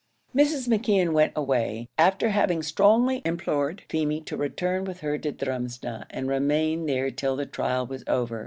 [0.35, 0.67] Mrs.
[0.67, 6.27] McKeon went away, after having strongly implored Feemy to return with her to Drumsna, and
[6.27, 8.39] remain there till the trial was over.